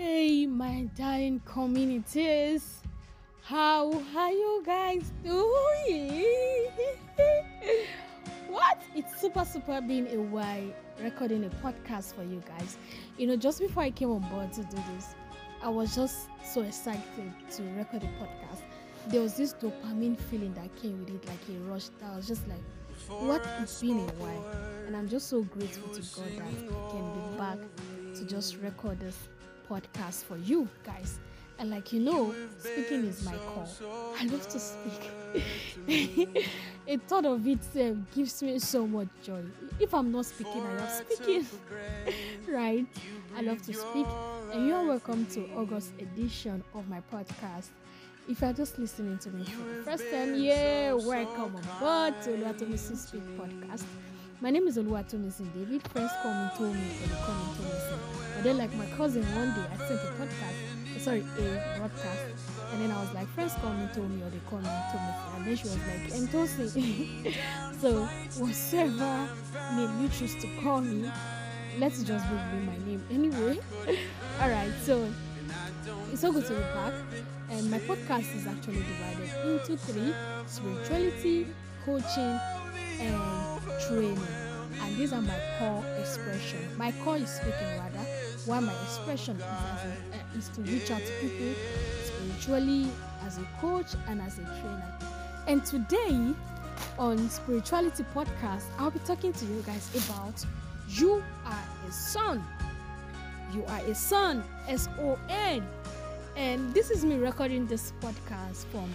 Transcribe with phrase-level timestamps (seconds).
[0.00, 2.82] Hey, my darling communities,
[3.42, 6.68] how are you guys doing?
[8.48, 8.80] what?
[8.94, 10.72] It's super, super been a while
[11.02, 12.76] recording a podcast for you guys.
[13.16, 15.16] You know, just before I came on board to do this,
[15.64, 17.02] I was just so excited
[17.56, 18.62] to record a podcast.
[19.08, 21.88] There was this dopamine feeling that came with it, like a rush.
[21.98, 22.62] That was just like,
[23.20, 23.44] what?
[23.60, 24.46] It's been a while,
[24.86, 27.58] and I'm just so grateful to God that I can be back
[28.14, 29.16] to just record this
[29.68, 31.18] podcast for you guys.
[31.58, 33.68] And like you know, speaking is my call.
[34.18, 35.10] I love to speak.
[36.86, 39.42] a thought of it uh, gives me so much joy.
[39.80, 41.46] If I'm not speaking, I love speaking.
[42.48, 42.86] right?
[43.36, 44.06] I love to speak.
[44.52, 47.70] And you are welcome to August edition of my podcast.
[48.28, 52.96] If you're just listening to me for the first time, yeah, welcome aboard to Oluwatomisi
[52.96, 53.84] Speak podcast.
[54.40, 55.82] My name is Oluwatomisi David.
[55.88, 58.17] Friends call me Tommy or they call me Tomisi.
[58.38, 62.20] But then, like my cousin, one day I sent a podcast, sorry, a broadcast,
[62.72, 65.36] and then I was like, friends call me Tommy or they call me Tomisi.
[65.36, 67.34] And then she was like, Ntosi.
[67.80, 68.04] so,
[68.38, 69.28] whatever
[69.74, 71.10] name you choose to call me,
[71.80, 73.58] let's just be my name anyway.
[74.40, 75.12] All right, so
[76.12, 76.92] it's so good to be back.
[77.50, 80.14] And my podcast is actually divided into three
[80.46, 81.48] spirituality,
[81.84, 82.38] coaching,
[83.00, 84.18] and training.
[84.80, 86.60] And these are my core expression.
[86.76, 88.06] My core is speaking rather,
[88.48, 91.54] while my expression is, as a, uh, is to reach out to people
[92.02, 92.90] spiritually,
[93.26, 94.98] as a coach, and as a trainer.
[95.46, 96.34] And today
[96.98, 100.44] on Spirituality Podcast, I'll be talking to you guys about
[100.88, 102.42] you are a son.
[103.52, 105.66] You are a son, S O N.
[106.34, 108.90] And this is me recording this podcast from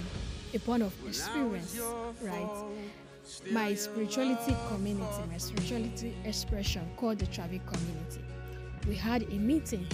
[0.54, 1.80] a point of experience,
[2.22, 2.66] right?
[3.52, 8.24] My spirituality community, my spirituality expression called the Travic community.
[8.88, 9.88] We had a meeting,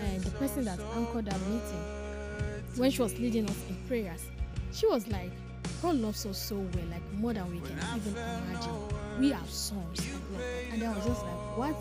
[0.00, 1.84] and the person that anchored that meeting,
[2.76, 4.24] when she was leading us in prayers,
[4.72, 5.30] she was like,
[5.82, 8.74] God loves us so well, like more than we can even imagine.
[9.18, 10.00] We have sons
[10.72, 11.76] and I was just like, what?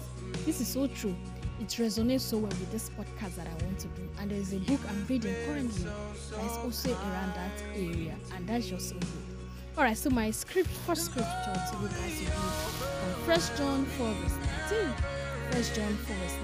[0.45, 1.15] This is so true.
[1.59, 4.09] It resonates so well with this podcast that I want to do.
[4.19, 5.85] And there's a book I'm reading currently
[6.31, 9.77] that's also around that area, and that's just so good.
[9.77, 14.37] Alright, so my script first scripture to you guys will from First John 4 verse
[14.71, 15.14] 19.
[15.51, 16.37] First John 4 verse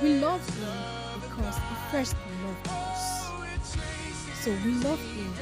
[0.00, 0.02] 19.
[0.02, 3.28] We love him because he first loved us.
[4.42, 5.32] So we love him.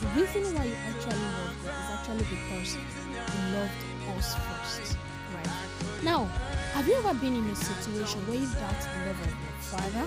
[0.00, 4.96] The reason why you actually love him is actually because he loved us first.
[5.34, 6.04] Right?
[6.04, 6.24] Now,
[6.74, 10.06] have you ever been in a situation where you doubt the love of your father?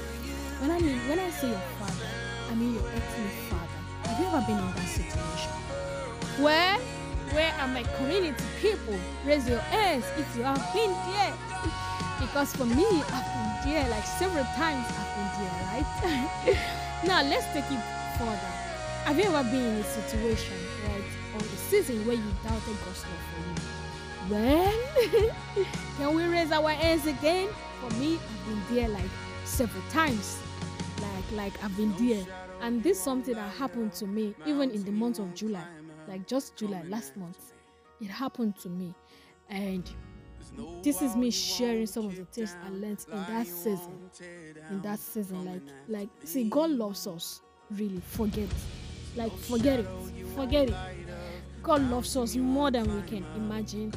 [0.62, 2.09] When I mean when I say your father,
[2.51, 3.79] I mean your earthly father.
[4.03, 5.51] Have you ever been in that situation?
[6.44, 6.78] Where
[7.34, 8.97] where are my community people?
[9.25, 11.34] Raise your hands if you have been there.
[12.19, 14.85] Because for me, I've been there like several times.
[14.90, 16.57] I've been there, right?
[17.06, 17.84] now let's take it
[18.18, 18.53] further.
[19.06, 21.03] Have you ever been in a situation, right,
[21.34, 23.69] or a season where you doubted God's love for you?
[24.30, 25.66] Well,
[25.97, 27.50] can we raise our hands again?
[27.81, 29.09] For me, I've been there like
[29.46, 30.38] several times.
[31.01, 32.25] Like, like I've been there,
[32.62, 35.63] and this is something that happened to me even in the month of July,
[36.07, 37.53] like just July last month.
[38.01, 38.94] It happened to me,
[39.50, 39.90] and
[40.83, 44.09] this is me sharing some of the things I learned in that season.
[44.69, 47.41] In that season, like, like, see, God loves us.
[47.71, 48.47] Really, forget,
[49.15, 49.88] like, forget it,
[50.35, 50.75] forget it.
[51.61, 53.93] God loves us more than we can imagine,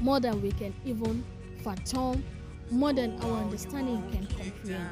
[0.00, 1.24] more than we can even
[1.62, 2.24] fathom,
[2.70, 4.88] more than our understanding can comprehend.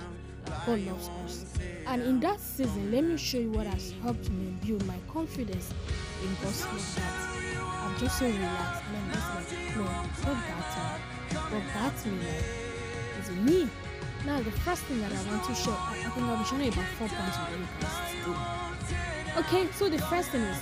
[0.67, 1.45] God loves us.
[1.87, 5.73] And in that season, let me show you what has helped me build my confidence
[6.23, 7.33] in God's love that
[7.83, 9.85] I'm just so relaxed and I'm just like, no,
[10.25, 11.39] God got me.
[11.51, 12.63] God got me
[13.19, 13.69] it's me.
[14.27, 16.73] Now the first thing that I want to show, I, think I'll be showing you
[16.73, 17.67] about four points today.
[19.39, 20.59] Okay, so the first thing is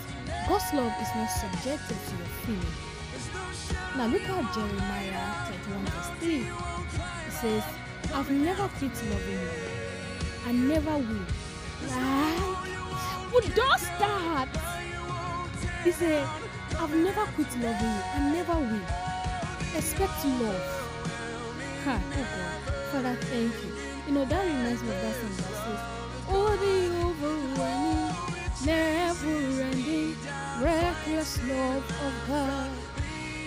[0.48, 2.76] God's love is not subjected to your feeling.
[3.96, 6.36] Now look at Jeremiah 31 verse 3.
[6.38, 7.64] It says,
[8.14, 9.79] I've never quit loving you.
[10.46, 11.26] I never will.
[11.88, 12.38] Like,
[13.30, 14.48] who does that?
[15.84, 16.26] He said,
[16.78, 18.02] I've never quit loving you.
[18.14, 19.76] I never will.
[19.76, 20.80] Expect love.
[21.84, 22.74] Ha, oh God.
[22.92, 23.72] Father, thank you.
[24.06, 25.80] You know, that reminds me of that song that says,
[26.28, 26.76] Oh, the
[27.06, 28.14] overwhelming,
[28.64, 30.16] never ending,
[30.60, 32.70] reckless love of God.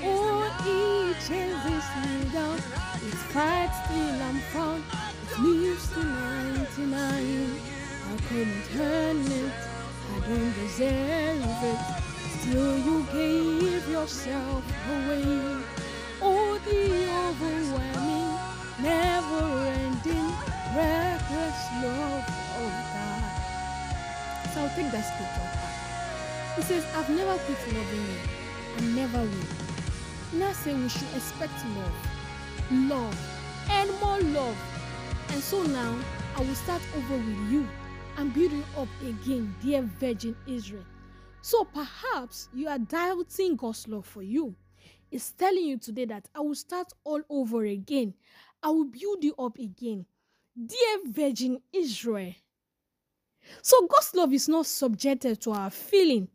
[0.05, 2.57] Oh, it chases me down.
[2.57, 5.02] It fights till I'm found.
[5.23, 6.91] It leaves to 99.
[6.91, 9.53] I couldn't turn it.
[10.11, 11.79] I don't deserve it.
[12.41, 15.63] Still, you gave yourself away.
[16.21, 18.35] Oh, the overwhelming,
[18.83, 19.43] never
[19.79, 20.29] ending,
[20.75, 22.27] reckless love
[22.59, 23.23] of God.
[24.53, 26.65] So I'll take that scripture back.
[26.65, 28.19] Says, I've never quit loving you.
[28.77, 30.39] I never will.
[30.39, 31.97] Now we should expect love.
[32.71, 33.17] Love.
[33.69, 34.72] And more love
[35.33, 35.97] And so now
[36.35, 37.67] I will start over with you
[38.17, 40.85] and build you up again, dear Virgin Israel.
[41.41, 44.53] So perhaps you are doubting God's love for you.
[45.09, 48.13] It's telling you today that I will start all over again.
[48.61, 50.05] I will build you up again.
[50.55, 52.35] Dear Virgin Israel.
[53.63, 56.27] So God's love is not subjected to our feeling.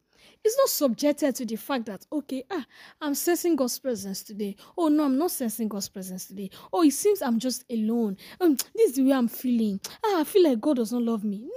[0.44, 2.64] It's not subjected to the fact that, okay, ah,
[3.00, 4.56] I'm sensing God's presence today.
[4.76, 6.50] Oh, no, I'm not sensing God's presence today.
[6.72, 8.16] Oh, it seems I'm just alone.
[8.40, 9.80] Um, this is the way I'm feeling.
[10.04, 11.48] Ah, I feel like God does not love me.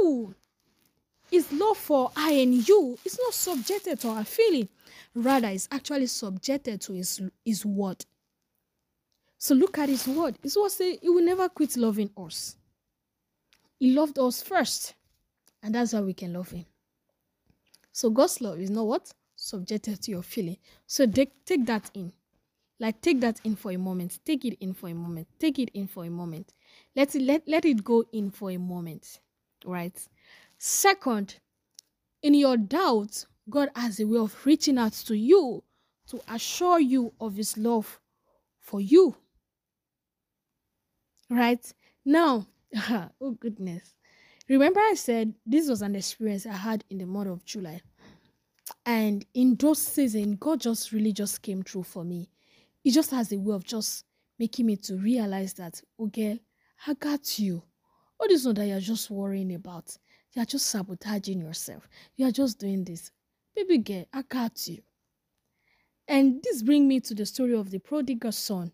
[0.00, 0.34] No!
[1.30, 4.68] It's love for I and you It's not subjected to our feeling.
[5.14, 8.04] Rather, it's actually subjected to his, his word.
[9.36, 10.38] So look at his word.
[10.42, 12.56] His word say he will never quit loving us.
[13.78, 14.94] He loved us first.
[15.62, 16.64] And that's how we can love him.
[17.98, 19.12] So God's love is not what?
[19.34, 20.58] Subjected to your feeling.
[20.86, 22.12] So take, take that in.
[22.78, 24.20] Like take that in for a moment.
[24.24, 25.26] Take it in for a moment.
[25.40, 26.54] Take it in for a moment.
[26.94, 29.18] Let it let, let it go in for a moment.
[29.64, 29.98] Right?
[30.58, 31.40] Second,
[32.22, 35.64] in your doubt, God has a way of reaching out to you
[36.10, 37.98] to assure you of his love
[38.60, 39.16] for you.
[41.28, 41.66] Right?
[42.04, 42.46] Now,
[43.20, 43.96] oh goodness.
[44.48, 47.82] Remember, I said this was an experience I had in the month of July.
[48.86, 52.30] And in those seasons, God just really just came through for me.
[52.82, 54.04] He just has a way of just
[54.38, 56.38] making me to realize that, oh girl,
[56.86, 57.62] I got you.
[58.18, 59.96] All this one that you're just worrying about,
[60.32, 61.86] you're just sabotaging yourself.
[62.16, 63.10] You're just doing this.
[63.54, 64.82] Baby girl, I got you.
[66.06, 68.72] And this brings me to the story of the prodigal son.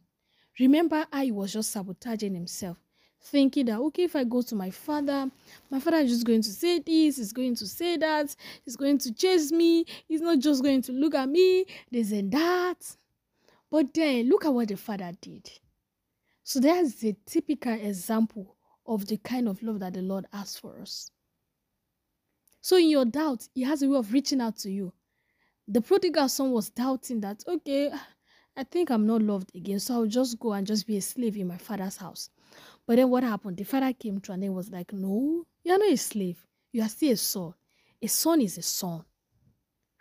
[0.60, 2.83] Remember how he was just sabotaging himself
[3.24, 5.30] thinking that okay if i go to my father
[5.70, 8.34] my father is just going to say this he's going to say that
[8.64, 12.32] he's going to chase me he's not just going to look at me this and
[12.32, 12.96] that.
[13.70, 15.50] But then look at what the father did.
[16.44, 18.56] So that's a typical example
[18.86, 21.10] of the kind of love that the lord has for us.
[22.60, 24.92] So in your doubt he has a way of reaching out to you.
[25.66, 27.90] The prodigal son was doubting that okay
[28.56, 31.36] i think i'm not loved again so i'll just go and just be a slave
[31.36, 32.28] in my father's house
[32.86, 33.56] but then what happened?
[33.56, 36.44] The father came to and he was like, No, you're not a slave.
[36.72, 37.54] You are still a son.
[38.02, 39.04] A son is a son.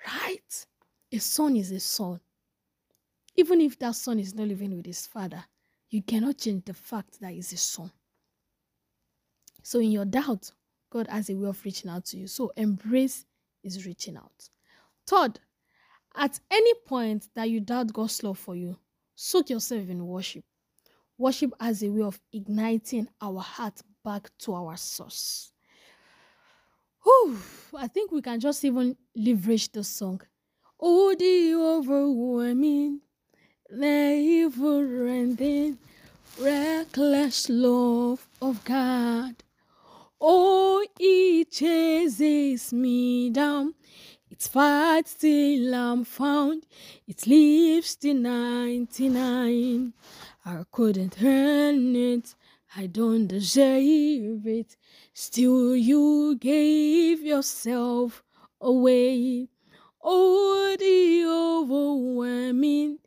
[0.06, 0.66] Right?
[1.12, 2.20] A son is a son.
[3.36, 5.44] Even if that son is not living with his father,
[5.90, 7.92] you cannot change the fact that he's a son.
[9.62, 10.52] So in your doubt,
[10.90, 12.28] God has a way of reaching out to you.
[12.28, 13.26] So embrace
[13.64, 14.50] is reaching out.
[15.08, 15.40] Third,
[16.16, 18.78] at any point that you doubt God's love for you,
[19.16, 20.44] soak yourself in worship.
[21.18, 25.52] Worship as a way of igniting our heart back to our source.
[27.04, 27.38] Whew,
[27.78, 30.22] I think we can just even leverage the song.
[30.80, 33.02] Oh, the overwhelming,
[33.70, 35.78] never ending,
[36.40, 39.36] reckless love of God.
[40.20, 43.76] Oh, it chases me down.
[44.30, 46.66] It's fights till I'm found.
[47.08, 49.94] It leaves the 99.
[50.46, 52.36] I couldn't earn it,
[52.76, 54.76] I don't deserve it.
[55.14, 58.24] Still, you gave yourself
[58.60, 59.48] away.
[60.02, 63.00] Oh, the overwhelming,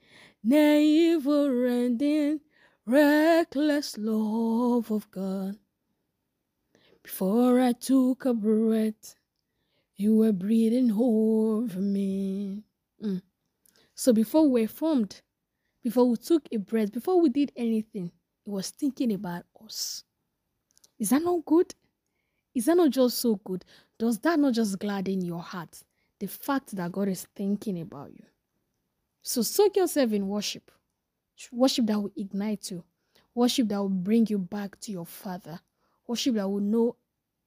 [0.42, 2.40] never ending,
[2.86, 5.56] reckless love of God.
[7.02, 9.14] Before I took a breath,
[9.96, 12.62] you were breathing over me.
[13.02, 13.22] Mm.
[13.94, 15.22] So before we were formed,
[15.86, 18.10] before we took a breath, before we did anything,
[18.44, 20.02] He was thinking about us.
[20.98, 21.72] Is that not good?
[22.56, 23.64] Is that not just so good?
[23.96, 25.80] Does that not just gladden your heart?
[26.18, 28.24] The fact that God is thinking about you.
[29.22, 30.72] So soak yourself in worship.
[31.52, 32.82] Worship that will ignite you.
[33.32, 35.60] Worship that will bring you back to your Father.
[36.08, 36.96] Worship that will know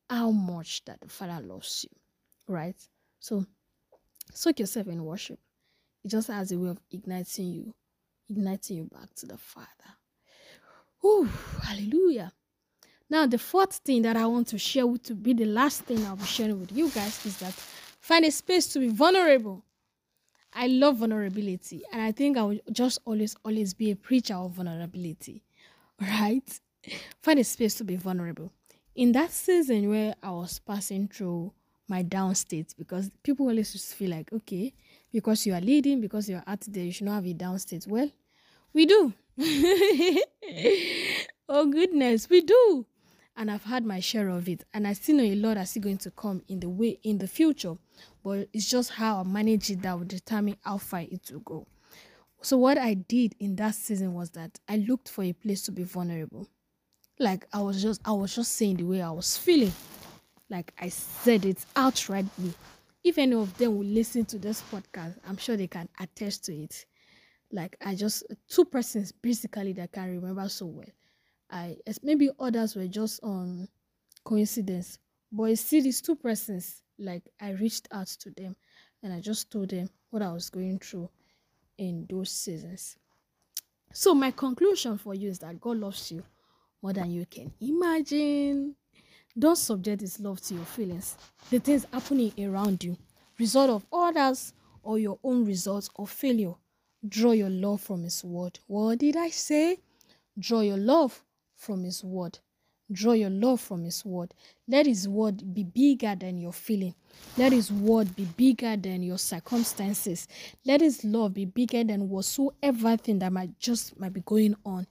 [0.10, 1.94] how much that the Father loves you.
[2.48, 2.78] Right?
[3.20, 3.46] So
[4.34, 5.40] soak yourself in worship.
[6.06, 7.74] It just has a way of igniting you
[8.30, 9.68] igniting you back to the Father.
[11.02, 11.30] Whew,
[11.64, 12.32] hallelujah.
[13.10, 16.06] Now, the fourth thing that I want to share with to be the last thing
[16.06, 19.64] I'll be sharing with you guys is that find a space to be vulnerable.
[20.54, 24.52] I love vulnerability, and I think I will just always, always be a preacher of
[24.52, 25.44] vulnerability.
[26.02, 26.60] Right?
[27.22, 28.54] Find a space to be vulnerable.
[28.96, 31.52] In that season where I was passing through
[31.90, 34.74] my down state, because people always just feel like, okay,
[35.12, 37.86] because you are leading, because you're out there, you should not have a down state.
[37.86, 38.10] Well,
[38.74, 39.14] we do.
[41.50, 42.86] oh, goodness, we do.
[43.38, 44.66] and I've had my share of it.
[44.74, 47.18] And I still know a lot are still going to come in the way in
[47.20, 47.76] the future.
[48.24, 51.68] But it's just how I manage it that will determine how far it will go.
[52.42, 55.72] So what I did in that season was that I looked for a place to
[55.72, 56.48] be vulnerable.
[57.18, 59.74] Like I was just I was just saying the way I was feeling.
[60.50, 62.54] Like I said it outrightly.
[63.04, 66.54] If any of them will listen to this podcast, I'm sure they can attest to
[66.56, 66.86] it.
[67.52, 70.86] Like I just two persons basically that I can remember so well.
[71.50, 73.68] I maybe others were just on
[74.24, 75.00] coincidence,
[75.32, 76.84] but see these two persons.
[77.00, 78.56] Like I reached out to them
[79.02, 81.10] and I just told them what I was going through
[81.78, 82.98] in those seasons.
[83.94, 86.24] So my conclusion for you is that God loves you
[86.82, 88.76] more than you can imagine.
[89.38, 91.18] Don't subject His love to your feelings,
[91.50, 92.98] the things happening around you,
[93.40, 94.54] result of others
[94.84, 96.54] or your own results of failure.
[97.08, 98.60] Draw your love from His word.
[98.68, 99.80] What did I say?
[100.38, 101.24] Draw your love
[101.56, 102.40] from His word.
[102.92, 104.34] Draw your love from His word.
[104.68, 106.96] Let His word be bigger than your feeling.
[107.38, 110.28] Let His word be bigger than your circumstances.
[110.66, 114.88] Let His love be bigger than whatsoever thing that might just might be going on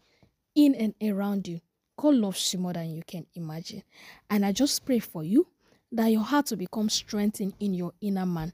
[0.54, 1.60] in and around you.
[1.96, 3.82] God loves you more than you can imagine.
[4.30, 5.48] And I just pray for you
[5.92, 8.52] that your heart will become strengthened in your inner man.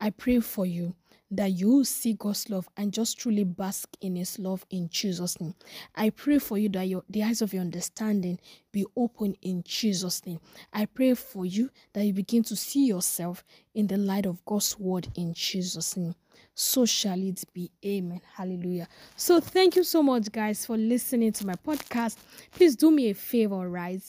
[0.00, 0.94] I pray for you
[1.30, 5.54] that you see God's love and just truly bask in His love in Jesus' name.
[5.94, 8.38] I pray for you that your the eyes of your understanding
[8.72, 10.40] be open in Jesus' name.
[10.72, 14.78] I pray for you that you begin to see yourself in the light of God's
[14.78, 16.14] word in Jesus' name.
[16.54, 17.70] So shall it be.
[17.84, 18.20] Amen.
[18.36, 18.88] Hallelujah.
[19.16, 22.16] So thank you so much, guys, for listening to my podcast.
[22.52, 24.02] Please do me a favor, right?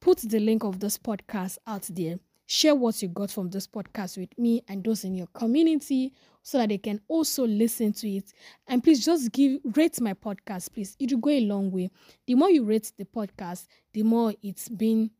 [0.00, 4.18] Put the link of this podcast out there share what you got from this podcast
[4.18, 8.32] with me and those in your community so that they can also listen to it.
[8.66, 10.96] And please just give rate my podcast, please.
[10.98, 11.90] It will go a long way.
[12.26, 15.10] The more you rate the podcast, the more it's being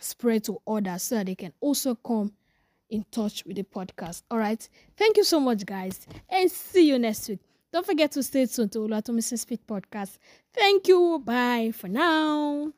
[0.00, 2.32] spread to others so that they can also come
[2.88, 4.22] in touch with the podcast.
[4.30, 4.66] All right.
[4.96, 7.40] Thank you so much, guys, and see you next week.
[7.72, 10.18] Don't forget to stay tuned to Oluwatomisin Speak podcast.
[10.52, 11.22] Thank you.
[11.24, 12.72] Bye for now.